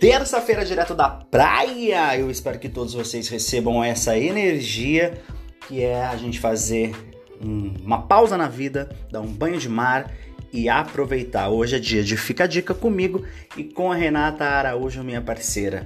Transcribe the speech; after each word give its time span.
terça-feira 0.00 0.64
direto 0.64 0.94
da 0.94 1.10
praia. 1.10 2.18
Eu 2.18 2.30
espero 2.30 2.58
que 2.58 2.70
todos 2.70 2.94
vocês 2.94 3.28
recebam 3.28 3.84
essa 3.84 4.18
energia 4.18 5.12
que 5.68 5.82
é 5.82 6.02
a 6.02 6.16
gente 6.16 6.40
fazer 6.40 6.92
um, 7.38 7.74
uma 7.84 8.02
pausa 8.06 8.36
na 8.36 8.48
vida, 8.48 8.88
dar 9.12 9.20
um 9.20 9.30
banho 9.30 9.58
de 9.58 9.68
mar 9.68 10.10
e 10.50 10.70
aproveitar. 10.70 11.50
Hoje 11.50 11.76
é 11.76 11.78
dia 11.78 12.02
de 12.02 12.16
Fica 12.16 12.44
a 12.44 12.46
Dica 12.46 12.72
comigo 12.72 13.26
e 13.58 13.62
com 13.62 13.92
a 13.92 13.94
Renata 13.94 14.46
Araújo, 14.46 15.04
minha 15.04 15.20
parceira. 15.20 15.84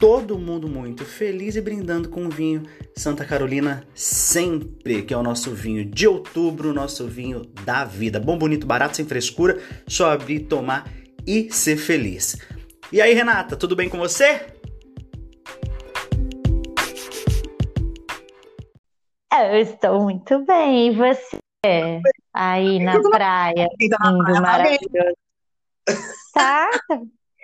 Todo 0.00 0.36
mundo 0.36 0.68
muito 0.68 1.04
feliz 1.04 1.54
e 1.54 1.60
brindando 1.60 2.08
com 2.08 2.28
vinho 2.28 2.64
Santa 2.96 3.24
Carolina 3.24 3.84
sempre, 3.94 5.02
que 5.02 5.14
é 5.14 5.16
o 5.16 5.22
nosso 5.22 5.52
vinho 5.52 5.84
de 5.84 6.08
outubro, 6.08 6.74
nosso 6.74 7.06
vinho 7.06 7.42
da 7.64 7.84
vida. 7.84 8.18
Bom, 8.18 8.36
bonito, 8.36 8.66
barato, 8.66 8.96
sem 8.96 9.06
frescura, 9.06 9.58
só 9.86 10.10
abrir, 10.10 10.40
tomar 10.40 10.92
e 11.24 11.48
ser 11.52 11.76
feliz. 11.76 12.36
E 12.92 13.00
aí, 13.00 13.14
Renata, 13.14 13.56
tudo 13.56 13.74
bem 13.74 13.88
com 13.88 13.98
você? 13.98 14.46
Eu 19.32 19.60
estou 19.60 20.00
muito 20.02 20.44
bem. 20.44 20.88
E 20.88 20.96
você? 20.96 22.00
Aí 22.32 22.78
na 22.78 23.00
praia, 23.00 23.68
tá 23.90 24.10
lindo, 24.10 24.42
maravilhoso. 24.42 25.16
Tá? 26.32 26.70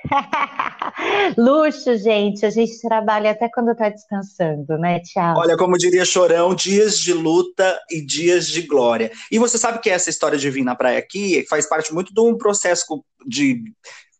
Luxo, 1.36 1.96
gente. 1.96 2.46
A 2.46 2.50
gente 2.50 2.80
trabalha 2.80 3.32
até 3.32 3.48
quando 3.48 3.74
tá 3.74 3.88
descansando, 3.88 4.78
né, 4.78 5.00
Tiago? 5.00 5.40
Olha, 5.40 5.56
como 5.56 5.76
diria 5.76 6.04
Chorão, 6.04 6.54
dias 6.54 6.98
de 6.98 7.12
luta 7.12 7.80
e 7.90 8.04
dias 8.04 8.46
de 8.46 8.62
glória. 8.62 9.10
E 9.30 9.38
você 9.38 9.58
sabe 9.58 9.80
que 9.80 9.90
essa 9.90 10.10
história 10.10 10.38
de 10.38 10.50
vir 10.50 10.64
na 10.64 10.76
praia 10.76 10.98
aqui 10.98 11.44
faz 11.48 11.68
parte 11.68 11.92
muito 11.92 12.14
de 12.14 12.20
um 12.20 12.36
processo 12.36 12.84
de 13.26 13.62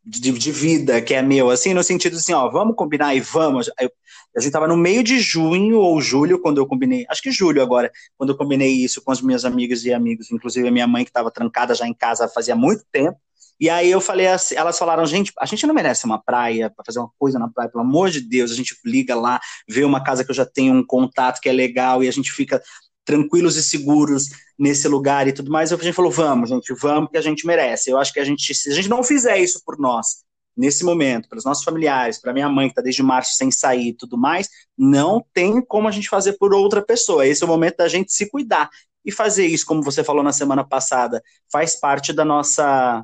de, 0.04 0.32
de, 0.32 0.52
vida 0.52 1.00
que 1.00 1.14
é 1.14 1.22
meu, 1.22 1.50
assim, 1.50 1.74
no 1.74 1.82
sentido 1.82 2.16
assim, 2.16 2.32
ó, 2.32 2.48
vamos 2.48 2.74
combinar 2.74 3.14
e 3.14 3.20
vamos. 3.20 3.70
Eu, 3.78 3.90
a 4.36 4.40
gente 4.40 4.52
tava 4.52 4.68
no 4.68 4.76
meio 4.76 5.02
de 5.02 5.18
junho 5.18 5.78
ou 5.78 6.00
julho, 6.00 6.40
quando 6.40 6.58
eu 6.58 6.66
combinei, 6.66 7.04
acho 7.08 7.22
que 7.22 7.30
julho 7.30 7.62
agora, 7.62 7.90
quando 8.16 8.30
eu 8.30 8.36
combinei 8.36 8.70
isso 8.70 9.02
com 9.02 9.12
as 9.12 9.20
minhas 9.20 9.44
amigas 9.44 9.84
e 9.84 9.92
amigos, 9.92 10.30
inclusive 10.30 10.66
a 10.66 10.70
minha 10.70 10.86
mãe 10.86 11.04
que 11.04 11.10
estava 11.10 11.30
trancada 11.30 11.74
já 11.74 11.86
em 11.86 11.94
casa 11.94 12.28
fazia 12.28 12.56
muito 12.56 12.84
tempo. 12.90 13.18
E 13.60 13.68
aí 13.68 13.90
eu 13.90 14.00
falei 14.00 14.26
assim, 14.26 14.54
elas 14.54 14.78
falaram, 14.78 15.04
gente, 15.04 15.32
a 15.38 15.44
gente 15.44 15.66
não 15.66 15.74
merece 15.74 16.06
uma 16.06 16.18
praia 16.18 16.70
para 16.70 16.82
fazer 16.82 16.98
uma 16.98 17.10
coisa 17.18 17.38
na 17.38 17.46
praia, 17.46 17.68
pelo 17.68 17.84
amor 17.84 18.08
de 18.08 18.22
Deus, 18.22 18.50
a 18.50 18.54
gente 18.54 18.74
liga 18.86 19.14
lá, 19.14 19.38
vê 19.68 19.84
uma 19.84 20.02
casa 20.02 20.24
que 20.24 20.30
eu 20.30 20.34
já 20.34 20.46
tenho 20.46 20.72
um 20.72 20.86
contato 20.86 21.40
que 21.40 21.48
é 21.48 21.52
legal 21.52 22.02
e 22.02 22.08
a 22.08 22.10
gente 22.10 22.32
fica 22.32 22.62
tranquilos 23.04 23.56
e 23.56 23.62
seguros 23.62 24.28
nesse 24.58 24.86
lugar 24.88 25.26
e 25.26 25.32
tudo 25.32 25.50
mais. 25.50 25.72
A 25.72 25.76
gente 25.76 25.94
falou, 25.94 26.10
vamos, 26.10 26.50
gente, 26.50 26.72
vamos, 26.74 27.10
que 27.10 27.18
a 27.18 27.22
gente 27.22 27.46
merece. 27.46 27.90
Eu 27.90 27.98
acho 27.98 28.12
que 28.12 28.20
a 28.20 28.24
gente, 28.24 28.54
se 28.54 28.70
a 28.70 28.74
gente 28.74 28.88
não 28.88 29.02
fizer 29.02 29.38
isso 29.38 29.62
por 29.64 29.78
nós, 29.78 30.24
nesse 30.56 30.84
momento, 30.84 31.28
para 31.28 31.38
os 31.38 31.44
nossos 31.44 31.64
familiares, 31.64 32.20
para 32.20 32.32
minha 32.32 32.48
mãe, 32.48 32.66
que 32.66 32.72
está 32.72 32.82
desde 32.82 33.02
março 33.02 33.34
sem 33.34 33.50
sair 33.50 33.88
e 33.88 33.96
tudo 33.96 34.18
mais, 34.18 34.48
não 34.76 35.24
tem 35.32 35.64
como 35.64 35.88
a 35.88 35.90
gente 35.90 36.08
fazer 36.08 36.34
por 36.34 36.52
outra 36.52 36.82
pessoa. 36.82 37.26
Esse 37.26 37.42
é 37.42 37.46
o 37.46 37.48
momento 37.48 37.78
da 37.78 37.88
gente 37.88 38.12
se 38.12 38.28
cuidar. 38.28 38.68
E 39.02 39.10
fazer 39.10 39.46
isso, 39.46 39.64
como 39.64 39.82
você 39.82 40.04
falou 40.04 40.22
na 40.22 40.32
semana 40.32 40.62
passada, 40.62 41.22
faz 41.50 41.74
parte 41.74 42.12
da 42.12 42.24
nossa 42.24 43.02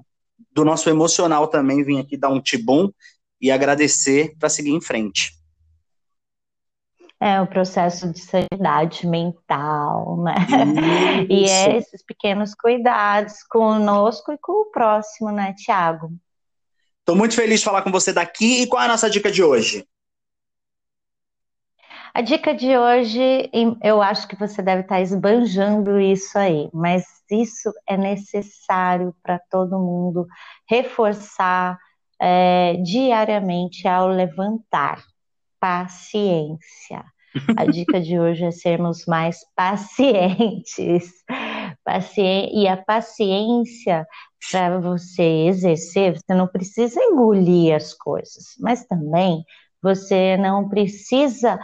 do 0.52 0.64
nosso 0.64 0.90
emocional 0.90 1.48
também, 1.48 1.82
vir 1.82 1.98
aqui 1.98 2.16
dar 2.16 2.28
um 2.28 2.40
tibum 2.40 2.90
e 3.40 3.50
agradecer 3.50 4.34
para 4.38 4.50
seguir 4.50 4.72
em 4.72 4.80
frente. 4.80 5.35
É 7.18 7.40
o 7.40 7.46
processo 7.46 8.12
de 8.12 8.20
sanidade 8.20 9.06
mental, 9.06 10.22
né? 10.22 10.34
Isso. 11.28 11.32
E 11.32 11.48
é 11.48 11.76
esses 11.76 12.04
pequenos 12.04 12.54
cuidados 12.54 13.42
conosco 13.44 14.32
e 14.32 14.38
com 14.38 14.62
o 14.62 14.70
próximo, 14.70 15.30
né, 15.32 15.54
Tiago? 15.56 16.10
Estou 17.00 17.16
muito 17.16 17.34
feliz 17.34 17.60
de 17.60 17.64
falar 17.64 17.82
com 17.82 17.90
você 17.90 18.12
daqui. 18.12 18.62
E 18.62 18.66
qual 18.66 18.82
é 18.82 18.84
a 18.84 18.88
nossa 18.88 19.08
dica 19.08 19.30
de 19.30 19.42
hoje? 19.42 19.86
A 22.12 22.20
dica 22.22 22.54
de 22.54 22.76
hoje, 22.76 23.50
eu 23.82 24.00
acho 24.00 24.26
que 24.26 24.36
você 24.36 24.62
deve 24.62 24.82
estar 24.82 25.00
esbanjando 25.00 26.00
isso 26.00 26.38
aí, 26.38 26.68
mas 26.72 27.04
isso 27.30 27.70
é 27.86 27.96
necessário 27.96 29.14
para 29.22 29.38
todo 29.50 29.78
mundo 29.78 30.26
reforçar 30.68 31.78
é, 32.18 32.74
diariamente 32.82 33.86
ao 33.86 34.08
levantar 34.08 35.04
paciência. 35.66 37.04
A 37.56 37.66
dica 37.66 38.00
de 38.00 38.18
hoje 38.18 38.44
é 38.44 38.50
sermos 38.52 39.04
mais 39.04 39.40
pacientes. 39.56 41.10
Paci 41.84 42.50
e 42.52 42.68
a 42.68 42.76
paciência 42.76 44.06
para 44.50 44.78
você 44.78 45.48
exercer, 45.48 46.14
você 46.14 46.34
não 46.34 46.46
precisa 46.46 47.00
engolir 47.02 47.74
as 47.74 47.92
coisas, 47.92 48.54
mas 48.60 48.86
também 48.86 49.44
você 49.82 50.36
não 50.36 50.68
precisa 50.68 51.58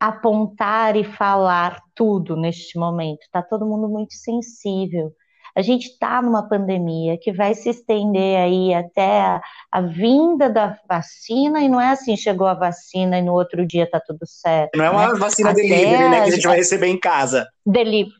apontar 0.00 0.96
e 0.96 1.04
falar 1.04 1.80
tudo 1.94 2.34
neste 2.34 2.78
momento. 2.78 3.20
Está 3.20 3.42
todo 3.42 3.66
mundo 3.66 3.88
muito 3.88 4.14
sensível. 4.14 5.12
A 5.54 5.62
gente 5.62 5.88
está 5.88 6.22
numa 6.22 6.48
pandemia 6.48 7.18
que 7.18 7.32
vai 7.32 7.54
se 7.54 7.68
estender 7.68 8.38
aí 8.38 8.72
até 8.72 9.20
a, 9.20 9.40
a, 9.70 9.80
vinda 9.82 10.48
da 10.48 10.78
vacina, 10.88 11.60
e 11.60 11.68
não 11.68 11.80
é 11.80 11.90
assim, 11.90 12.16
chegou 12.16 12.46
a 12.46 12.54
vacina 12.54 13.18
e 13.18 13.22
no 13.22 13.32
outro 13.32 13.66
dia 13.66 13.84
está 13.84 14.00
tudo 14.00 14.26
certo. 14.26 14.76
Não 14.76 14.84
é 14.84 14.90
uma 14.90 15.12
né? 15.12 15.18
vacina 15.18 15.50
até 15.50 15.62
delivery, 15.62 16.08
né, 16.08 16.22
que 16.22 16.30
a 16.30 16.34
gente 16.34 16.46
vai 16.46 16.56
receber 16.56 16.86
em 16.86 16.98
casa. 16.98 17.46
Delivery. 17.66 18.14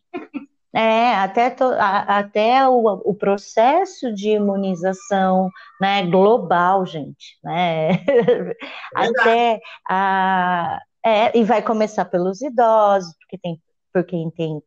É, 0.75 1.15
até, 1.17 1.51
to, 1.51 1.65
a, 1.65 2.19
até 2.19 2.67
o, 2.67 3.03
o, 3.05 3.15
processo 3.15 4.11
de 4.15 4.31
imunização 4.31 5.51
né, 5.79 6.03
global, 6.07 6.87
gente, 6.87 7.39
né? 7.45 7.91
até 8.97 9.61
a, 9.87 10.79
é, 11.05 11.37
e 11.37 11.45
vai 11.45 11.61
começar 11.61 12.07
pelos 12.07 12.41
idosos, 12.41 13.13
porque 13.19 13.37
tem 13.37 13.61
por 13.93 14.05
quem 14.05 14.31
tem 14.31 14.63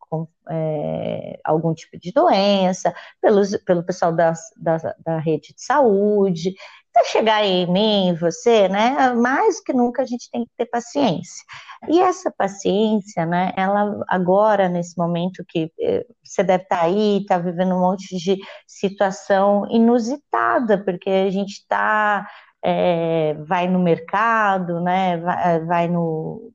é, 0.50 1.40
algum 1.44 1.74
tipo 1.74 1.98
de 2.00 2.12
doença, 2.12 2.94
pelos, 3.22 3.58
pelo 3.64 3.84
pessoal 3.84 4.14
da, 4.14 4.34
da, 4.58 4.78
da 5.04 5.18
rede 5.18 5.54
de 5.54 5.64
saúde, 5.64 6.54
até 6.96 7.06
chegar 7.06 7.44
em 7.44 7.68
mim, 7.72 8.16
você, 8.16 8.70
né? 8.70 9.14
Mais 9.14 9.60
que 9.60 9.74
nunca 9.74 10.04
a 10.04 10.06
gente 10.06 10.30
tem 10.32 10.46
que 10.46 10.52
ter 10.58 10.66
paciência. 10.68 11.44
E 11.90 12.00
essa 12.00 12.32
paciência, 12.32 13.26
né? 13.26 13.52
Ela 13.58 14.02
agora, 14.08 14.70
nesse 14.70 14.98
momento 14.98 15.44
que 15.48 15.72
eh, 15.80 16.06
você 16.24 16.42
deve 16.44 16.64
estar 16.64 16.84
aí, 16.84 17.20
está 17.22 17.38
vivendo 17.38 17.76
um 17.76 17.82
monte 17.82 18.18
de 18.18 18.38
situação 18.66 19.68
inusitada, 19.70 20.84
porque 20.84 21.10
a 21.10 21.30
gente 21.30 21.54
está 21.60 22.26
é, 22.64 23.36
vai 23.46 23.68
no 23.68 23.80
mercado, 23.80 24.82
né? 24.82 25.18
Vai, 25.18 25.66
vai 25.66 25.88
no 25.88 26.52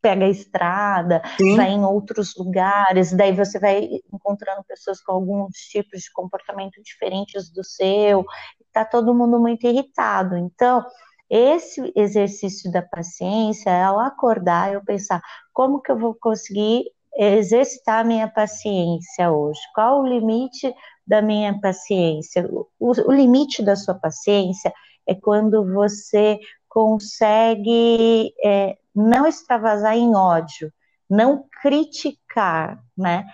pega 0.00 0.24
a 0.24 0.28
estrada, 0.28 1.22
Sim. 1.36 1.56
vai 1.56 1.70
em 1.70 1.84
outros 1.84 2.34
lugares, 2.36 3.12
daí 3.12 3.32
você 3.32 3.58
vai 3.58 3.88
encontrando 4.12 4.64
pessoas 4.64 5.00
com 5.02 5.12
alguns 5.12 5.56
tipos 5.56 6.02
de 6.02 6.12
comportamento 6.12 6.80
diferentes 6.82 7.50
do 7.50 7.64
seu, 7.64 8.24
está 8.66 8.84
todo 8.84 9.14
mundo 9.14 9.38
muito 9.38 9.66
irritado. 9.66 10.36
Então, 10.36 10.84
esse 11.28 11.92
exercício 11.94 12.70
da 12.70 12.82
paciência 12.82 13.70
é 13.70 13.84
ao 13.84 14.00
acordar 14.00 14.72
eu 14.72 14.82
pensar 14.84 15.20
como 15.52 15.80
que 15.80 15.92
eu 15.92 15.98
vou 15.98 16.14
conseguir 16.14 16.84
exercitar 17.16 18.00
a 18.00 18.04
minha 18.04 18.28
paciência 18.28 19.30
hoje? 19.30 19.60
Qual 19.74 20.02
o 20.02 20.06
limite 20.06 20.72
da 21.06 21.20
minha 21.20 21.58
paciência? 21.60 22.48
O, 22.78 22.92
o 22.92 23.12
limite 23.12 23.62
da 23.62 23.74
sua 23.74 23.94
paciência 23.94 24.72
é 25.06 25.14
quando 25.14 25.64
você 25.72 26.38
consegue 26.68 28.32
é, 28.44 28.76
não 28.98 29.26
extravasar 29.26 29.96
em 29.96 30.14
ódio, 30.14 30.72
não 31.08 31.44
criticar, 31.62 32.82
né? 32.96 33.26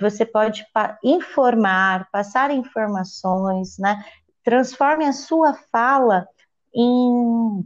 Você 0.00 0.24
pode 0.24 0.64
informar, 1.04 2.08
passar 2.10 2.50
informações, 2.50 3.78
né? 3.78 4.02
Transforme 4.42 5.04
a 5.04 5.12
sua 5.12 5.54
fala 5.70 6.26
em, 6.74 7.64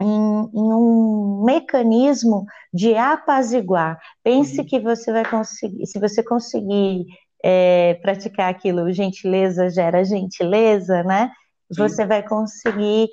em, 0.00 0.50
em 0.54 0.72
um 0.72 1.42
mecanismo 1.44 2.46
de 2.72 2.94
apaziguar. 2.94 3.98
Pense 4.22 4.60
uhum. 4.60 4.66
que 4.66 4.80
você 4.80 5.12
vai 5.12 5.24
conseguir, 5.24 5.86
se 5.86 5.98
você 5.98 6.22
conseguir 6.22 7.06
é, 7.44 7.94
praticar 8.02 8.50
aquilo, 8.50 8.92
gentileza 8.92 9.68
gera 9.68 10.04
gentileza, 10.04 11.02
né? 11.02 11.32
Você 11.76 12.04
vai 12.06 12.22
conseguir 12.22 13.08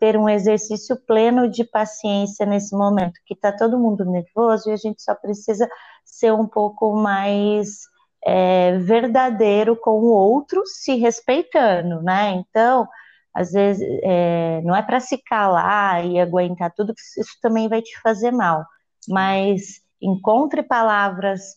ter 0.00 0.16
um 0.16 0.28
exercício 0.28 0.96
pleno 1.06 1.48
de 1.48 1.64
paciência 1.64 2.46
nesse 2.46 2.76
momento, 2.76 3.20
que 3.26 3.34
está 3.34 3.52
todo 3.52 3.78
mundo 3.78 4.04
nervoso 4.04 4.70
e 4.70 4.72
a 4.72 4.76
gente 4.76 5.02
só 5.02 5.14
precisa 5.14 5.68
ser 6.04 6.32
um 6.32 6.46
pouco 6.46 6.94
mais 6.94 7.80
é, 8.24 8.78
verdadeiro 8.78 9.76
com 9.76 10.00
o 10.00 10.06
outro, 10.06 10.62
se 10.66 10.96
respeitando, 10.96 12.02
né? 12.02 12.30
Então, 12.32 12.88
às 13.34 13.52
vezes, 13.52 13.86
é, 14.02 14.62
não 14.62 14.74
é 14.74 14.82
para 14.82 15.00
se 15.00 15.18
calar 15.18 16.06
e 16.06 16.18
aguentar 16.20 16.72
tudo, 16.72 16.94
que 16.94 17.20
isso 17.20 17.36
também 17.42 17.68
vai 17.68 17.82
te 17.82 18.00
fazer 18.00 18.30
mal, 18.30 18.64
mas 19.08 19.80
encontre 20.00 20.62
palavras 20.62 21.56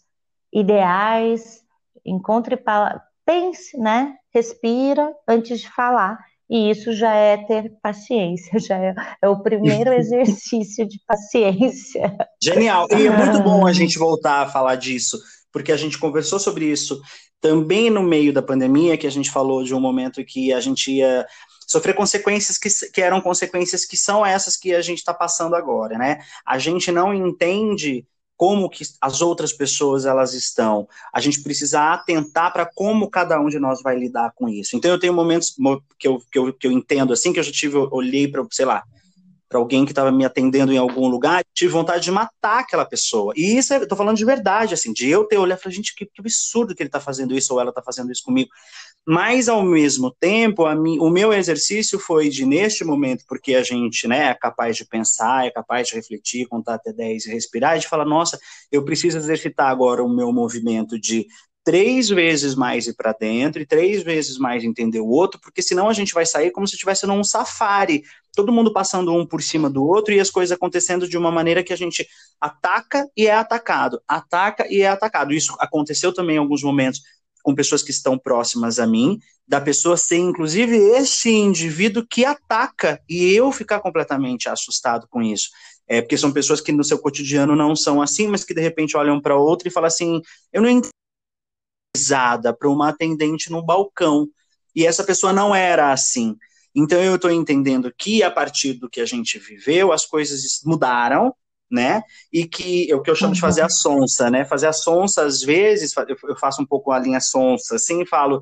ideais, 0.52 1.62
encontre 2.06 2.58
palavras 2.58 3.07
pense, 3.28 3.78
né? 3.78 4.16
Respira 4.34 5.14
antes 5.28 5.60
de 5.60 5.70
falar 5.70 6.18
E 6.50 6.72
isso 6.72 6.94
já 6.94 7.14
é 7.14 7.36
ter 7.46 7.74
paciência, 7.84 8.58
já 8.58 8.78
é, 8.78 8.96
é 9.22 9.28
o 9.28 9.44
primeiro 9.44 9.92
exercício 9.94 10.88
de 10.88 10.98
paciência. 11.06 12.16
Genial. 12.42 12.88
E 12.90 13.06
é 13.06 13.10
muito 13.10 13.44
bom 13.44 13.68
a 13.68 13.74
gente 13.74 14.00
voltar 14.00 14.44
a 14.44 14.50
falar 14.50 14.76
disso, 14.76 15.20
porque 15.52 15.74
a 15.74 15.78
gente 15.78 16.00
conversou 16.00 16.40
sobre 16.40 16.66
isso 16.66 17.02
também 17.42 17.90
no 17.90 18.02
meio 18.02 18.32
da 18.32 18.42
pandemia, 18.42 18.98
que 18.98 19.06
a 19.06 19.12
gente 19.12 19.30
falou 19.30 19.64
de 19.64 19.76
um 19.76 19.80
momento 19.80 20.24
que 20.24 20.54
a 20.54 20.62
gente 20.62 20.92
ia 20.92 21.28
sofrer 21.68 21.94
consequências 21.94 22.58
que, 22.58 22.70
que 22.92 23.02
eram 23.02 23.20
consequências 23.20 23.86
que 23.86 23.98
são 23.98 24.26
essas 24.26 24.56
que 24.56 24.74
a 24.74 24.82
gente 24.82 25.00
está 25.00 25.14
passando 25.14 25.54
agora, 25.54 25.98
né? 25.98 26.20
A 26.46 26.58
gente 26.58 26.92
não 26.94 27.14
entende 27.14 28.08
como 28.38 28.70
que 28.70 28.86
as 29.02 29.22
outras 29.22 29.52
pessoas 29.52 30.06
elas 30.06 30.34
estão. 30.34 30.88
A 31.12 31.20
gente 31.20 31.42
precisa 31.42 31.92
atentar 31.92 32.54
para 32.54 32.66
como 32.66 33.10
cada 33.10 33.42
um 33.42 33.50
de 33.50 33.60
nós 33.60 33.82
vai 33.82 33.98
lidar 33.98 34.32
com 34.36 34.48
isso. 34.48 34.78
Então 34.78 34.92
eu 34.92 35.00
tenho 35.00 35.14
momentos 35.14 35.56
que 35.98 36.08
eu, 36.08 36.22
que 36.32 36.38
eu, 36.38 36.54
que 36.54 36.68
eu 36.68 36.72
entendo 36.72 37.12
assim, 37.12 37.34
que 37.34 37.40
eu 37.40 37.44
já 37.44 37.52
tive, 37.52 37.76
olhei 37.78 38.28
para, 38.28 38.46
sei 38.52 38.66
lá, 38.66 38.84
para 39.50 39.60
alguém 39.60 39.86
que 39.86 39.92
estava 39.92 40.12
me 40.12 40.26
atendendo 40.26 40.74
em 40.74 40.78
algum 40.78 41.08
lugar, 41.08 41.44
tive 41.54 41.72
vontade 41.72 42.04
de 42.04 42.12
matar 42.12 42.60
aquela 42.60 42.86
pessoa. 42.86 43.34
E 43.36 43.58
isso, 43.58 43.74
é, 43.74 43.78
eu 43.78 43.88
tô 43.88 43.96
falando 43.96 44.18
de 44.18 44.26
verdade, 44.26 44.74
assim, 44.74 44.92
de 44.92 45.10
eu 45.10 45.24
ter 45.24 45.38
olhado 45.38 45.60
e 45.60 45.62
falar, 45.64 45.74
gente, 45.74 45.96
que, 45.96 46.06
que, 46.06 46.20
absurdo 46.20 46.76
que 46.76 46.84
ele 46.84 46.90
está 46.90 47.00
fazendo 47.00 47.36
isso 47.36 47.54
ou 47.54 47.60
ela 47.60 47.70
está 47.70 47.82
fazendo 47.82 48.12
isso 48.12 48.24
comigo. 48.24 48.50
Mas, 49.10 49.48
ao 49.48 49.64
mesmo 49.64 50.14
tempo, 50.20 50.70
mim, 50.76 51.00
o 51.00 51.10
meu 51.10 51.32
exercício 51.32 51.98
foi 51.98 52.28
de, 52.28 52.46
neste 52.46 52.84
momento, 52.84 53.24
porque 53.26 53.56
a 53.56 53.64
gente 53.64 54.06
né, 54.06 54.26
é 54.26 54.34
capaz 54.34 54.76
de 54.76 54.84
pensar, 54.86 55.46
é 55.46 55.50
capaz 55.50 55.88
de 55.88 55.96
refletir, 55.96 56.46
contar 56.46 56.74
até 56.74 56.92
10 56.92 57.26
e 57.26 57.32
respirar, 57.32 57.80
de 57.80 57.88
falar, 57.88 58.04
nossa, 58.04 58.38
eu 58.70 58.84
preciso 58.84 59.18
exercitar 59.18 59.70
agora 59.70 60.04
o 60.04 60.14
meu 60.14 60.34
movimento 60.34 61.00
de 61.00 61.26
três 61.64 62.10
vezes 62.10 62.54
mais 62.54 62.86
ir 62.86 62.96
para 62.98 63.14
dentro 63.14 63.62
e 63.62 63.66
três 63.66 64.04
vezes 64.04 64.38
mais 64.38 64.66
entender 64.66 65.00
o 65.00 65.08
outro, 65.08 65.40
porque 65.40 65.62
senão 65.62 65.88
a 65.88 65.94
gente 65.94 66.14
vai 66.14 66.26
sair 66.26 66.52
como 66.52 66.68
se 66.68 66.74
estivesse 66.74 67.08
num 67.08 67.24
safari, 67.24 68.04
todo 68.36 68.52
mundo 68.52 68.74
passando 68.74 69.14
um 69.14 69.26
por 69.26 69.42
cima 69.42 69.70
do 69.70 69.86
outro 69.86 70.14
e 70.14 70.20
as 70.20 70.30
coisas 70.30 70.56
acontecendo 70.56 71.08
de 71.08 71.18
uma 71.18 71.32
maneira 71.32 71.64
que 71.64 71.72
a 71.72 71.78
gente 71.78 72.06
ataca 72.42 73.06
e 73.16 73.28
é 73.28 73.34
atacado, 73.34 74.02
ataca 74.08 74.66
e 74.70 74.82
é 74.82 74.88
atacado. 74.88 75.34
Isso 75.34 75.56
aconteceu 75.60 76.14
também 76.14 76.36
em 76.36 76.40
alguns 76.40 76.62
momentos 76.62 77.02
com 77.48 77.56
pessoas 77.56 77.82
que 77.82 77.92
estão 77.92 78.20
próximas 78.20 78.78
a 78.78 78.86
mim, 78.86 79.22
da 79.48 79.62
pessoa 79.62 79.96
ser 79.96 80.18
inclusive 80.18 80.76
esse 80.76 81.30
indivíduo 81.30 82.06
que 82.06 82.26
ataca 82.26 83.02
e 83.08 83.24
eu 83.32 83.54
ficar 83.54 83.80
completamente 83.80 84.50
assustado 84.50 85.08
com 85.10 85.22
isso. 85.22 85.48
É 85.88 86.02
porque 86.02 86.18
são 86.18 86.34
pessoas 86.34 86.60
que 86.60 86.74
no 86.74 86.84
seu 86.84 87.00
cotidiano 87.00 87.56
não 87.56 87.74
são 87.74 88.02
assim, 88.02 88.28
mas 88.28 88.44
que 88.44 88.54
de 88.54 88.60
repente 88.60 88.98
olham 88.98 89.22
para 89.22 89.38
outra 89.38 89.70
e 89.70 89.72
falam 89.72 89.88
assim: 89.88 90.22
eu 90.52 90.62
não 90.62 90.70
entendo 90.70 90.92
para 92.60 92.70
uma 92.70 92.90
atendente 92.90 93.50
no 93.50 93.64
balcão. 93.64 94.28
E 94.76 94.86
essa 94.86 95.06
pessoa 95.06 95.32
não 95.32 95.56
era 95.56 95.94
assim. 95.94 96.36
Então 96.76 97.02
eu 97.02 97.16
estou 97.16 97.32
entendendo 97.32 97.94
que 97.98 98.24
a 98.24 98.30
partir 98.30 98.74
do 98.74 98.90
que 98.90 99.00
a 99.00 99.06
gente 99.06 99.40
viveu, 99.40 99.94
as 99.94 100.06
coisas 100.06 100.60
mudaram, 100.66 101.34
né? 101.70 102.02
E 102.32 102.46
que 102.46 102.90
é 102.92 102.96
o 102.96 103.02
que 103.02 103.10
eu 103.10 103.16
chamo 103.16 103.30
uhum. 103.30 103.36
de 103.36 103.42
fazer 103.42 103.62
a 103.62 103.70
sonsa, 103.70 104.30
né? 104.30 104.46
Fazer 104.46 104.68
a 104.68 104.74
sonsa, 104.74 105.24
às 105.24 105.42
vezes, 105.42 105.94
eu 106.28 106.36
faço 106.38 106.62
um 106.62 106.66
pouco 106.66 106.92
a 106.92 107.00
linha 107.00 107.20
sonsa, 107.20 107.76
assim, 107.76 108.02
e 108.02 108.08
falo, 108.08 108.42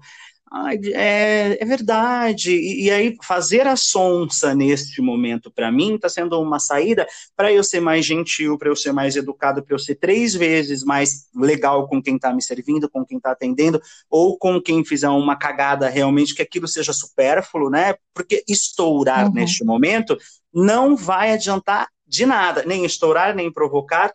Ai, 0.51 0.79
é, 0.93 1.57
é 1.59 1.65
verdade. 1.65 2.51
E, 2.51 2.85
e, 2.85 2.91
aí, 2.91 3.17
fazer 3.23 3.67
a 3.67 3.75
sonsa 3.75 4.53
neste 4.53 5.01
momento, 5.01 5.51
para 5.51 5.71
mim, 5.71 5.95
está 5.95 6.07
sendo 6.07 6.39
uma 6.39 6.59
saída 6.59 7.05
para 7.35 7.51
eu 7.51 7.63
ser 7.63 7.79
mais 7.79 8.05
gentil, 8.05 8.57
para 8.57 8.69
eu 8.69 8.75
ser 8.75 8.93
mais 8.93 9.15
educado, 9.15 9.63
para 9.63 9.75
eu 9.75 9.79
ser 9.79 9.95
três 9.95 10.33
vezes 10.33 10.83
mais 10.83 11.25
legal 11.35 11.87
com 11.87 12.01
quem 12.01 12.15
está 12.15 12.33
me 12.33 12.41
servindo, 12.41 12.89
com 12.89 13.03
quem 13.03 13.17
está 13.17 13.31
atendendo, 13.31 13.81
ou 14.09 14.37
com 14.37 14.61
quem 14.61 14.85
fizer 14.85 15.09
uma 15.09 15.35
cagada 15.35 15.89
realmente, 15.89 16.35
que 16.35 16.41
aquilo 16.41 16.67
seja 16.67 16.93
supérfluo, 16.93 17.69
né? 17.69 17.95
Porque 18.13 18.43
estourar 18.47 19.27
uhum. 19.27 19.33
neste 19.33 19.65
momento 19.65 20.17
não 20.53 20.95
vai 20.95 21.33
adiantar 21.33 21.89
de 22.15 22.25
nada, 22.25 22.63
nem 22.65 22.85
estourar, 22.85 23.35
nem 23.35 23.51
provocar, 23.51 24.13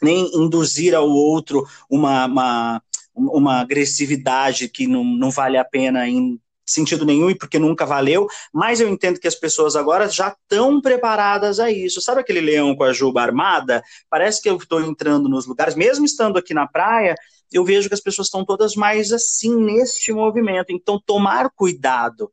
nem 0.00 0.30
induzir 0.34 0.94
ao 0.94 1.08
outro 1.08 1.66
uma, 1.90 2.26
uma 2.26 2.82
uma 3.14 3.60
agressividade 3.60 4.68
que 4.68 4.86
não, 4.86 5.04
não 5.04 5.30
vale 5.30 5.58
a 5.58 5.64
pena 5.64 6.08
em 6.08 6.40
sentido 6.64 7.04
nenhum 7.04 7.28
e 7.28 7.34
porque 7.34 7.58
nunca 7.58 7.84
valeu, 7.84 8.26
mas 8.52 8.80
eu 8.80 8.88
entendo 8.88 9.20
que 9.20 9.28
as 9.28 9.34
pessoas 9.34 9.76
agora 9.76 10.08
já 10.08 10.28
estão 10.28 10.80
preparadas 10.80 11.60
a 11.60 11.70
isso. 11.70 12.00
Sabe 12.00 12.20
aquele 12.20 12.40
leão 12.40 12.74
com 12.74 12.84
a 12.84 12.92
juba 12.92 13.20
armada? 13.20 13.82
Parece 14.08 14.40
que 14.40 14.48
eu 14.48 14.56
estou 14.56 14.80
entrando 14.80 15.28
nos 15.28 15.46
lugares, 15.46 15.74
mesmo 15.74 16.04
estando 16.04 16.38
aqui 16.38 16.54
na 16.54 16.66
praia, 16.66 17.14
eu 17.52 17.64
vejo 17.64 17.88
que 17.88 17.94
as 17.94 18.00
pessoas 18.00 18.28
estão 18.28 18.44
todas 18.44 18.74
mais 18.74 19.12
assim 19.12 19.54
neste 19.54 20.12
movimento. 20.12 20.72
Então, 20.72 21.00
tomar 21.04 21.50
cuidado. 21.50 22.32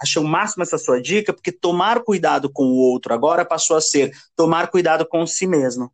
Achei 0.00 0.20
o 0.20 0.26
máximo 0.26 0.62
essa 0.62 0.78
sua 0.78 1.00
dica, 1.00 1.32
porque 1.32 1.52
tomar 1.52 2.02
cuidado 2.02 2.50
com 2.50 2.64
o 2.64 2.76
outro 2.76 3.14
agora 3.14 3.44
passou 3.44 3.76
a 3.76 3.80
ser 3.80 4.12
tomar 4.36 4.68
cuidado 4.70 5.06
com 5.06 5.26
si 5.26 5.46
mesmo. 5.46 5.90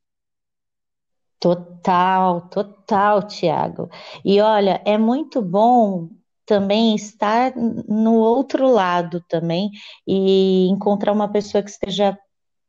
Total, 1.38 2.42
total, 2.48 3.22
Tiago. 3.22 3.88
E 4.24 4.40
olha, 4.40 4.82
é 4.84 4.98
muito 4.98 5.40
bom 5.40 6.10
também 6.44 6.94
estar 6.94 7.54
no 7.56 8.14
outro 8.14 8.68
lado 8.68 9.24
também 9.28 9.70
e 10.06 10.68
encontrar 10.68 11.12
uma 11.12 11.30
pessoa 11.30 11.62
que 11.62 11.70
esteja 11.70 12.18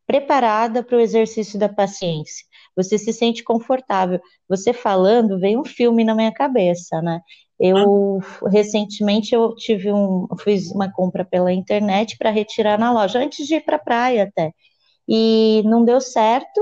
preparada 0.06 0.84
para 0.84 0.98
o 0.98 1.02
exercício 1.02 1.58
da 1.58 1.68
paciência. 1.68 2.46
Você 2.76 2.98
se 2.98 3.12
sente 3.14 3.44
confortável. 3.44 4.20
Você 4.48 4.74
falando, 4.74 5.40
veio 5.40 5.60
um 5.62 5.66
filme 5.66 6.04
na 6.04 6.16
minha 6.16 6.32
cabeça, 6.32 7.02
né? 7.02 7.22
Eu 7.60 8.20
recentemente 8.48 9.36
eu 9.36 9.54
tive 9.56 9.92
um, 9.94 10.28
fiz 10.40 10.72
uma 10.72 10.92
compra 10.92 11.24
pela 11.24 11.54
internet 11.54 12.18
para 12.18 12.32
retirar 12.32 12.80
na 12.80 12.92
loja 12.92 13.20
antes 13.20 13.46
de 13.46 13.56
ir 13.56 13.62
para 13.62 13.76
a 13.76 13.80
praia 13.80 14.24
até. 14.24 14.52
E 15.08 15.62
não 15.66 15.86
deu 15.86 16.02
certo, 16.02 16.60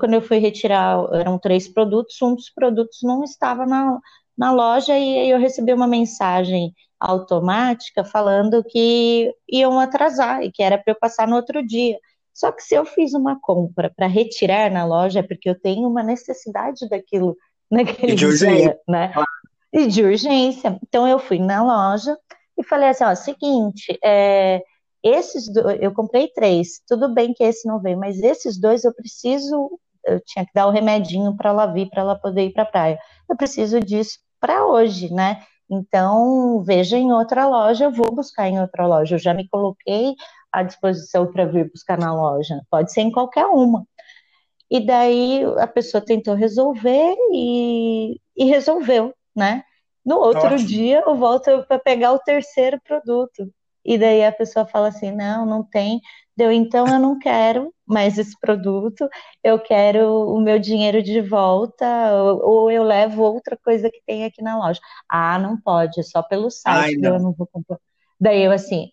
quando 0.00 0.14
eu 0.14 0.22
fui 0.22 0.38
retirar, 0.38 0.98
eram 1.14 1.38
três 1.38 1.68
produtos, 1.68 2.20
um 2.20 2.34
dos 2.34 2.50
produtos 2.50 2.98
não 3.02 3.22
estava 3.22 3.64
na, 3.64 3.98
na 4.36 4.52
loja 4.52 4.98
e 4.98 5.30
eu 5.30 5.38
recebi 5.38 5.72
uma 5.72 5.86
mensagem 5.86 6.74
automática 6.98 8.04
falando 8.04 8.64
que 8.64 9.32
iam 9.48 9.78
atrasar 9.78 10.42
e 10.42 10.50
que 10.50 10.62
era 10.62 10.78
para 10.78 10.92
eu 10.92 10.98
passar 10.98 11.28
no 11.28 11.36
outro 11.36 11.64
dia. 11.64 11.98
Só 12.36 12.52
que 12.52 12.62
se 12.62 12.74
eu 12.74 12.84
fiz 12.84 13.14
uma 13.14 13.40
compra 13.40 13.90
para 13.96 14.06
retirar 14.06 14.70
na 14.70 14.84
loja 14.84 15.20
é 15.20 15.22
porque 15.22 15.48
eu 15.48 15.58
tenho 15.58 15.88
uma 15.88 16.02
necessidade 16.02 16.86
daquilo 16.86 17.34
naquele 17.72 18.14
dia, 18.14 18.28
urgência. 18.28 18.78
né? 18.86 19.10
E 19.72 19.86
de 19.86 20.02
urgência. 20.02 20.78
Então 20.86 21.08
eu 21.08 21.18
fui 21.18 21.38
na 21.38 21.64
loja 21.64 22.14
e 22.58 22.62
falei 22.62 22.90
assim, 22.90 23.04
ó, 23.04 23.14
seguinte, 23.14 23.98
é, 24.04 24.62
esses 25.02 25.50
dois, 25.50 25.78
eu 25.80 25.94
comprei 25.94 26.28
três, 26.28 26.82
tudo 26.86 27.08
bem 27.08 27.32
que 27.32 27.42
esse 27.42 27.66
não 27.66 27.80
veio, 27.80 27.98
mas 27.98 28.22
esses 28.22 28.60
dois 28.60 28.84
eu 28.84 28.92
preciso, 28.92 29.70
eu 30.04 30.20
tinha 30.20 30.44
que 30.44 30.52
dar 30.54 30.66
o 30.66 30.70
remedinho 30.70 31.34
para 31.34 31.48
ela 31.48 31.64
vir, 31.64 31.88
para 31.88 32.02
ela 32.02 32.18
poder 32.18 32.48
ir 32.48 32.52
para 32.52 32.64
a 32.64 32.66
praia. 32.66 32.98
Eu 33.30 33.36
preciso 33.36 33.80
disso 33.80 34.18
para 34.38 34.66
hoje, 34.66 35.10
né? 35.10 35.42
Então, 35.70 36.62
veja 36.62 36.98
em 36.98 37.12
outra 37.12 37.46
loja, 37.46 37.86
eu 37.86 37.92
vou 37.92 38.14
buscar 38.14 38.46
em 38.46 38.60
outra 38.60 38.86
loja. 38.86 39.14
Eu 39.14 39.18
já 39.18 39.32
me 39.32 39.48
coloquei 39.48 40.14
à 40.56 40.62
disposição 40.62 41.30
para 41.30 41.44
vir 41.44 41.70
buscar 41.70 41.98
na 41.98 42.14
loja. 42.14 42.62
Pode 42.70 42.90
ser 42.90 43.02
em 43.02 43.12
qualquer 43.12 43.44
uma. 43.46 43.86
E 44.70 44.80
daí 44.80 45.44
a 45.58 45.66
pessoa 45.66 46.04
tentou 46.04 46.34
resolver 46.34 47.14
e, 47.32 48.18
e 48.34 48.44
resolveu, 48.46 49.14
né? 49.34 49.62
No 50.04 50.16
outro 50.16 50.54
Ótimo. 50.54 50.66
dia, 50.66 51.02
eu 51.06 51.14
volto 51.14 51.64
para 51.68 51.78
pegar 51.78 52.12
o 52.12 52.18
terceiro 52.18 52.80
produto 52.80 53.52
e 53.84 53.98
daí 53.98 54.24
a 54.24 54.32
pessoa 54.32 54.66
fala 54.66 54.88
assim: 54.88 55.12
não, 55.12 55.44
não 55.44 55.62
tem. 55.62 56.00
Deu, 56.36 56.50
então 56.50 56.86
eu 56.86 56.98
não 56.98 57.18
quero 57.18 57.72
mais 57.86 58.18
esse 58.18 58.38
produto, 58.40 59.08
eu 59.44 59.58
quero 59.58 60.26
o 60.28 60.40
meu 60.40 60.58
dinheiro 60.58 61.02
de 61.02 61.20
volta, 61.20 61.86
ou, 62.14 62.50
ou 62.50 62.70
eu 62.70 62.82
levo 62.82 63.22
outra 63.22 63.56
coisa 63.56 63.90
que 63.90 64.02
tem 64.06 64.24
aqui 64.24 64.42
na 64.42 64.58
loja. 64.58 64.80
Ah, 65.08 65.38
não 65.38 65.60
pode, 65.60 66.00
é 66.00 66.02
só 66.02 66.22
pelo 66.22 66.50
site, 66.50 66.98
Ai, 67.04 67.10
eu 67.10 67.18
não 67.18 67.32
vou 67.32 67.46
comprar. 67.46 67.78
Daí 68.18 68.42
eu 68.44 68.52
assim, 68.52 68.88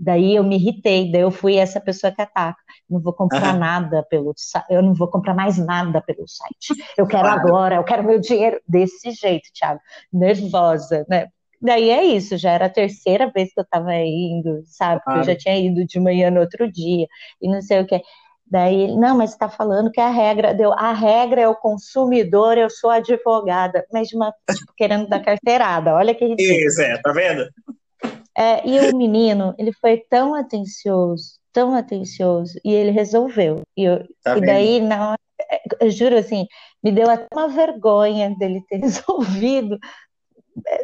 daí 0.00 0.36
eu 0.36 0.44
me 0.44 0.56
irritei, 0.56 1.10
daí 1.10 1.22
eu 1.22 1.30
fui 1.30 1.56
essa 1.56 1.80
pessoa 1.80 2.12
que 2.12 2.22
ataca. 2.22 2.60
Não 2.88 3.00
vou 3.00 3.12
comprar 3.12 3.54
uhum. 3.54 3.60
nada 3.60 4.04
pelo 4.08 4.32
eu 4.68 4.82
não 4.82 4.94
vou 4.94 5.08
comprar 5.08 5.34
mais 5.34 5.58
nada 5.58 6.00
pelo 6.00 6.26
site. 6.28 6.80
Eu 6.96 7.06
quero 7.06 7.24
claro. 7.24 7.40
agora, 7.40 7.74
eu 7.76 7.84
quero 7.84 8.04
meu 8.04 8.20
dinheiro 8.20 8.60
desse 8.66 9.10
jeito, 9.12 9.50
Thiago, 9.52 9.80
nervosa, 10.12 11.04
né? 11.08 11.28
Daí 11.60 11.90
é 11.90 12.04
isso, 12.04 12.38
já 12.38 12.52
era 12.52 12.66
a 12.66 12.70
terceira 12.70 13.30
vez 13.30 13.52
que 13.52 13.60
eu 13.60 13.66
tava 13.68 13.94
indo, 13.94 14.62
sabe? 14.64 15.02
Porque 15.04 15.18
eu 15.18 15.24
já 15.24 15.36
tinha 15.36 15.58
ido 15.58 15.84
de 15.84 16.00
manhã 16.00 16.30
no 16.30 16.40
outro 16.40 16.70
dia, 16.70 17.06
e 17.42 17.48
não 17.48 17.60
sei 17.60 17.80
o 17.80 17.86
que. 17.86 18.00
Daí 18.46 18.96
não, 18.96 19.16
mas 19.16 19.30
está 19.30 19.48
falando 19.48 19.92
que 19.92 20.00
a 20.00 20.08
regra 20.08 20.54
deu. 20.54 20.72
A 20.72 20.92
regra 20.92 21.42
é 21.42 21.48
o 21.48 21.54
consumidor, 21.54 22.58
eu 22.58 22.68
sou 22.68 22.90
advogada, 22.90 23.84
mas 23.92 24.12
uma, 24.12 24.34
tipo, 24.50 24.72
querendo 24.76 25.06
dar 25.06 25.20
carteirada. 25.20 25.94
Olha 25.94 26.14
que 26.14 26.26
ridículo. 26.26 26.58
Isso, 26.66 26.80
é, 26.80 27.00
tá 27.00 27.12
vendo? 27.12 27.46
É, 28.40 28.66
e 28.66 28.80
o 28.80 28.96
menino, 28.96 29.54
ele 29.58 29.72
foi 29.72 29.98
tão 30.08 30.34
atencioso, 30.34 31.38
tão 31.52 31.74
atencioso, 31.74 32.58
e 32.64 32.72
ele 32.72 32.90
resolveu. 32.90 33.60
E, 33.76 33.84
eu, 33.84 34.02
tá 34.22 34.38
e 34.38 34.40
daí, 34.40 34.80
na 34.80 35.16
eu 35.80 35.90
juro 35.90 36.16
assim, 36.16 36.46
me 36.82 36.92
deu 36.92 37.08
até 37.10 37.26
uma 37.32 37.48
vergonha 37.48 38.34
dele 38.38 38.62
ter 38.68 38.78
resolvido, 38.80 39.78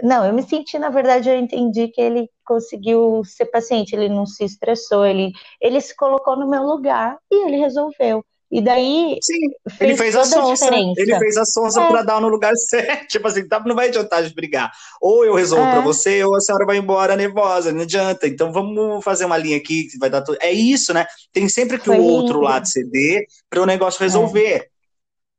não, 0.02 0.24
eu 0.24 0.32
me 0.32 0.42
senti, 0.42 0.78
na 0.78 0.90
verdade, 0.90 1.28
eu 1.28 1.38
entendi 1.38 1.88
que 1.88 2.00
ele 2.00 2.30
conseguiu 2.44 3.22
ser 3.24 3.46
paciente, 3.46 3.94
ele 3.94 4.08
não 4.08 4.26
se 4.26 4.44
estressou, 4.44 5.04
ele, 5.04 5.32
ele 5.60 5.80
se 5.80 5.94
colocou 5.96 6.36
no 6.36 6.48
meu 6.48 6.62
lugar 6.62 7.18
e 7.30 7.46
ele 7.46 7.56
resolveu. 7.56 8.24
E 8.56 8.62
daí. 8.62 9.18
Sim, 9.20 9.50
fez 9.68 9.80
ele 9.82 9.96
fez 9.98 10.16
a 10.16 10.24
sonsa. 10.24 10.74
Ele 10.74 11.18
fez 11.18 11.36
a 11.36 11.44
sonsa 11.44 11.82
é. 11.82 11.88
para 11.88 12.02
dar 12.02 12.22
no 12.22 12.28
lugar 12.28 12.56
certo. 12.56 13.06
Tipo 13.08 13.28
assim, 13.28 13.46
tá, 13.46 13.60
não 13.60 13.74
vai 13.74 13.88
adiantar 13.88 14.22
de 14.22 14.34
brigar. 14.34 14.72
Ou 14.98 15.26
eu 15.26 15.34
resolvo 15.34 15.66
é. 15.66 15.72
para 15.72 15.80
você, 15.82 16.24
ou 16.24 16.34
a 16.34 16.40
senhora 16.40 16.64
vai 16.64 16.78
embora 16.78 17.14
nervosa. 17.16 17.70
Não 17.70 17.82
adianta. 17.82 18.26
Então 18.26 18.50
vamos 18.50 19.04
fazer 19.04 19.26
uma 19.26 19.36
linha 19.36 19.58
aqui 19.58 19.88
que 19.88 19.98
vai 19.98 20.08
dar 20.08 20.22
tudo. 20.22 20.38
É 20.40 20.50
isso, 20.50 20.94
né? 20.94 21.06
Tem 21.34 21.46
sempre 21.50 21.78
que 21.78 21.84
Foi 21.84 21.98
o 21.98 22.02
outro 22.02 22.40
lado 22.40 22.66
ceder 22.66 23.26
para 23.50 23.60
o 23.60 23.66
negócio 23.66 24.00
resolver. 24.00 24.54
É. 24.54 24.68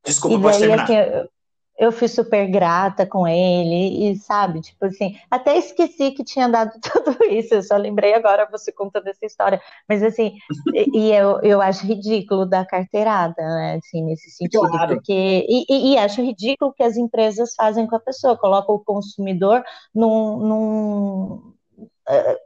Desculpa, 0.06 0.40
pode 0.40 0.60
terminar. 0.60 0.84
Aqui, 0.84 1.28
eu 1.78 1.92
fui 1.92 2.08
super 2.08 2.48
grata 2.50 3.06
com 3.06 3.28
ele, 3.28 4.10
e 4.10 4.16
sabe, 4.18 4.62
tipo 4.62 4.84
assim, 4.86 5.16
até 5.30 5.58
esqueci 5.58 6.12
que 6.12 6.24
tinha 6.24 6.50
dado 6.50 6.72
tudo 6.82 7.24
isso, 7.26 7.54
eu 7.54 7.62
só 7.62 7.78
lembrei 7.78 8.16
agora 8.16 8.48
você 8.52 8.72
contando 8.72 9.08
essa 9.08 9.26
história, 9.26 9.62
mas 9.88 10.02
assim, 10.02 10.38
e, 10.74 11.00
e 11.00 11.14
eu, 11.14 11.40
eu 11.42 11.62
acho 11.62 11.86
ridículo 11.86 12.46
da 12.46 12.66
carteirada, 12.66 13.42
né, 13.42 13.80
assim, 13.84 14.04
nesse 14.04 14.32
sentido, 14.32 14.68
claro. 14.68 14.96
porque, 14.96 15.46
e, 15.48 15.94
e, 15.94 15.98
acho 15.98 16.22
ridículo 16.22 16.74
que 16.74 16.84
as 16.84 16.98
empresas 16.98 17.54
fazem 17.56 17.86
com 17.86 17.96
a 17.96 18.00
pessoa, 18.00 18.38
colocam 18.38 18.76
o 18.76 18.84
consumidor 18.84 19.64
num, 19.94 20.38
num, 20.38 21.54
uh, 22.10 22.38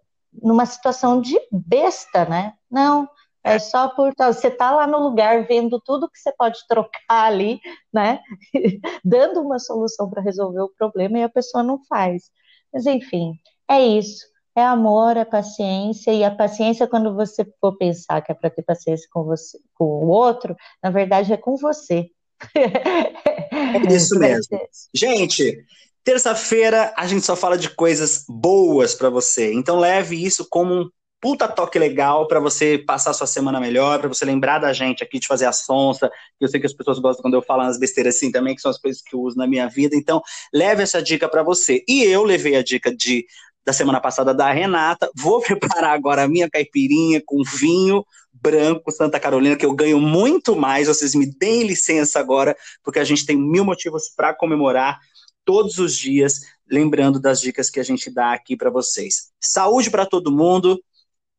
numa 0.43 0.65
situação 0.65 1.21
de 1.21 1.39
besta, 1.51 2.25
né, 2.25 2.53
não, 2.69 3.07
é 3.43 3.57
só 3.57 3.89
por 3.89 4.13
você 4.17 4.51
tá 4.51 4.71
lá 4.71 4.85
no 4.85 4.99
lugar 4.99 5.45
vendo 5.47 5.79
tudo 5.79 6.09
que 6.09 6.19
você 6.19 6.31
pode 6.37 6.59
trocar 6.67 7.25
ali, 7.25 7.59
né? 7.91 8.19
Dando 9.03 9.41
uma 9.41 9.59
solução 9.59 10.09
para 10.09 10.21
resolver 10.21 10.61
o 10.61 10.73
problema 10.77 11.17
e 11.17 11.23
a 11.23 11.29
pessoa 11.29 11.63
não 11.63 11.83
faz. 11.85 12.29
Mas 12.71 12.85
enfim, 12.85 13.33
é 13.69 13.81
isso. 13.81 14.31
É 14.55 14.63
amor, 14.63 15.15
é 15.15 15.23
paciência, 15.23 16.11
e 16.11 16.25
a 16.25 16.29
paciência, 16.29 16.85
quando 16.85 17.15
você 17.15 17.45
for 17.61 17.77
pensar 17.77 18.21
que 18.21 18.33
é 18.33 18.35
para 18.35 18.49
ter 18.49 18.63
paciência 18.63 19.07
com 19.09 19.23
você, 19.23 19.57
com 19.73 19.85
o 19.85 20.09
outro, 20.09 20.55
na 20.83 20.89
verdade 20.89 21.31
é 21.31 21.37
com 21.37 21.55
você. 21.55 22.09
É 22.53 23.87
isso 23.95 24.19
mesmo. 24.19 24.59
Gente, 24.93 25.65
terça-feira 26.03 26.93
a 26.97 27.07
gente 27.07 27.25
só 27.25 27.35
fala 27.35 27.57
de 27.57 27.69
coisas 27.69 28.25
boas 28.27 28.93
para 28.93 29.09
você. 29.09 29.53
Então 29.53 29.79
leve 29.79 30.21
isso 30.21 30.45
como 30.49 30.73
um 30.73 30.89
puta 31.21 31.47
toque 31.47 31.77
legal 31.77 32.27
para 32.27 32.39
você 32.39 32.79
passar 32.79 33.13
sua 33.13 33.27
semana 33.27 33.59
melhor, 33.59 33.99
para 33.99 34.07
você 34.07 34.25
lembrar 34.25 34.57
da 34.57 34.73
gente 34.73 35.03
aqui, 35.03 35.19
de 35.19 35.27
fazer 35.27 35.45
a 35.45 35.53
sonsa, 35.53 36.11
eu 36.39 36.47
sei 36.47 36.59
que 36.59 36.65
as 36.65 36.73
pessoas 36.73 36.97
gostam 36.97 37.21
quando 37.21 37.35
eu 37.35 37.43
falo 37.43 37.61
umas 37.61 37.77
besteiras 37.77 38.15
assim 38.15 38.31
também, 38.31 38.55
que 38.55 38.61
são 38.61 38.71
as 38.71 38.79
coisas 38.79 39.01
que 39.03 39.15
eu 39.15 39.21
uso 39.21 39.37
na 39.37 39.45
minha 39.45 39.67
vida. 39.69 39.95
Então, 39.95 40.21
leve 40.51 40.81
essa 40.81 41.01
dica 41.01 41.29
para 41.29 41.43
você. 41.43 41.83
E 41.87 42.03
eu 42.03 42.23
levei 42.23 42.55
a 42.55 42.63
dica 42.63 42.93
de 42.93 43.25
da 43.63 43.71
semana 43.71 44.01
passada 44.01 44.33
da 44.33 44.51
Renata. 44.51 45.11
Vou 45.15 45.39
preparar 45.45 45.93
agora 45.93 46.23
a 46.23 46.27
minha 46.27 46.49
caipirinha 46.49 47.21
com 47.23 47.43
vinho 47.43 48.03
branco 48.33 48.91
Santa 48.91 49.19
Carolina, 49.19 49.55
que 49.55 49.65
eu 49.65 49.73
ganho 49.73 49.99
muito 49.99 50.55
mais. 50.55 50.87
Vocês 50.87 51.13
me 51.13 51.27
deem 51.37 51.63
licença 51.63 52.19
agora, 52.19 52.55
porque 52.83 52.97
a 52.97 53.03
gente 53.03 53.25
tem 53.25 53.37
mil 53.37 53.63
motivos 53.63 54.09
para 54.15 54.33
comemorar 54.33 54.99
todos 55.45 55.77
os 55.77 55.95
dias, 55.95 56.39
lembrando 56.69 57.19
das 57.19 57.39
dicas 57.39 57.69
que 57.69 57.79
a 57.79 57.83
gente 57.83 58.09
dá 58.09 58.33
aqui 58.33 58.55
para 58.55 58.71
vocês. 58.71 59.31
Saúde 59.39 59.91
para 59.91 60.05
todo 60.05 60.31
mundo 60.31 60.81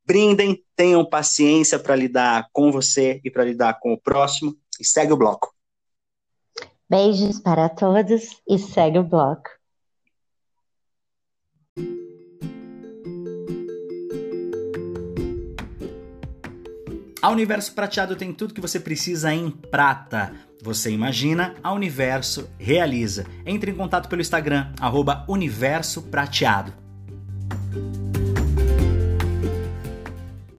brindem, 0.04 0.62
tenham 0.76 1.04
paciência 1.04 1.78
para 1.78 1.96
lidar 1.96 2.48
com 2.52 2.70
você 2.70 3.20
e 3.24 3.30
para 3.30 3.44
lidar 3.44 3.78
com 3.80 3.92
o 3.92 4.00
próximo 4.00 4.56
e 4.80 4.84
segue 4.84 5.12
o 5.12 5.16
bloco. 5.16 5.52
Beijos 6.88 7.40
para 7.40 7.68
todos 7.68 8.42
e 8.48 8.58
segue 8.58 8.98
o 8.98 9.04
bloco. 9.04 9.48
A 17.22 17.30
Universo 17.30 17.72
Prateado 17.72 18.16
tem 18.16 18.32
tudo 18.32 18.52
que 18.52 18.60
você 18.60 18.80
precisa 18.80 19.32
em 19.32 19.48
prata. 19.48 20.34
Você 20.60 20.90
imagina, 20.90 21.54
a 21.62 21.72
Universo 21.72 22.50
realiza. 22.58 23.24
Entre 23.46 23.70
em 23.70 23.74
contato 23.76 24.08
pelo 24.08 24.20
Instagram, 24.20 24.72
arroba 24.80 25.24
Universo 25.28 26.02
Prateado. 26.02 26.81